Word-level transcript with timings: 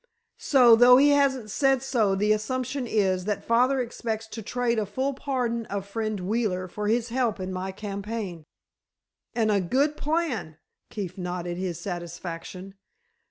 So, 0.39 0.75
though 0.75 0.97
he 0.97 1.09
hasn't 1.09 1.51
said 1.51 1.83
so, 1.83 2.15
the 2.15 2.31
assumption 2.33 2.87
is, 2.87 3.25
that 3.25 3.45
father 3.45 3.79
expects 3.79 4.25
to 4.29 4.41
trade 4.41 4.79
a 4.79 4.85
full 4.87 5.13
pardon 5.13 5.67
of 5.67 5.85
Friend 5.85 6.19
Wheeler 6.21 6.67
for 6.67 6.87
his 6.87 7.09
help 7.09 7.39
in 7.39 7.53
my 7.53 7.71
campaign." 7.71 8.45
"And 9.35 9.51
a 9.51 9.61
good 9.61 9.95
plan," 9.97 10.57
Keefe 10.89 11.19
nodded 11.19 11.57
his 11.57 11.79
satisfaction. 11.79 12.73